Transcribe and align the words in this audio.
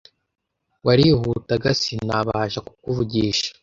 Warihutaga 0.85 1.69
sinabasha 1.81 2.59
kukuvugisha. 2.67 3.49